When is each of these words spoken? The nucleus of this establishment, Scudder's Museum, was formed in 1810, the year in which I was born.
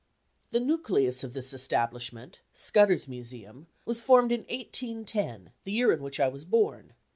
The 0.49 0.59
nucleus 0.59 1.23
of 1.23 1.33
this 1.33 1.53
establishment, 1.53 2.39
Scudder's 2.55 3.07
Museum, 3.07 3.67
was 3.85 4.01
formed 4.01 4.31
in 4.31 4.45
1810, 4.49 5.51
the 5.63 5.71
year 5.73 5.91
in 5.91 6.01
which 6.01 6.19
I 6.19 6.27
was 6.27 6.43
born. 6.43 6.93